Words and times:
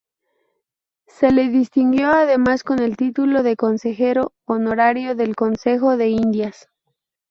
Se 1.05 1.31
le 1.31 1.49
distinguió 1.49 2.07
además 2.09 2.63
con 2.63 2.79
el 2.79 2.97
título 2.97 3.43
de 3.43 3.55
consejero 3.55 4.33
honorario 4.45 5.13
del 5.13 5.35
Consejo 5.35 5.95
de 5.95 6.07
Indias. 6.09 6.67